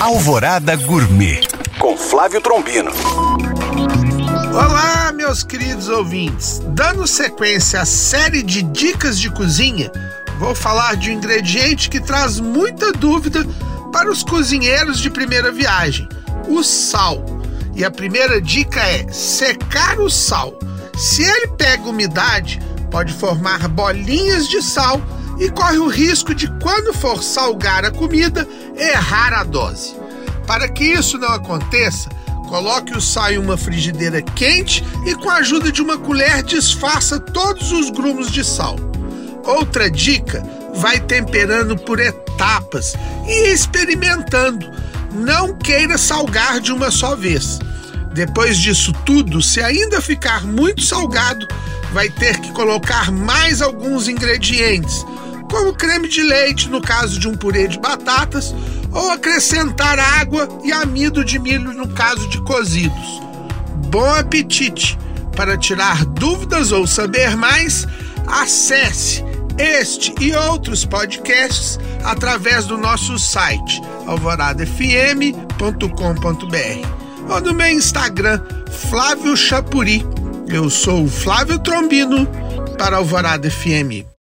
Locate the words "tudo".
49.06-49.40